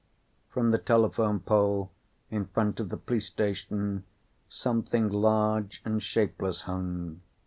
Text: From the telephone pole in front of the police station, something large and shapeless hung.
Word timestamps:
From 0.49 0.71
the 0.71 0.79
telephone 0.79 1.41
pole 1.41 1.91
in 2.31 2.45
front 2.45 2.79
of 2.79 2.89
the 2.89 2.97
police 2.97 3.27
station, 3.27 4.03
something 4.49 5.09
large 5.09 5.79
and 5.85 6.01
shapeless 6.01 6.61
hung. 6.61 7.21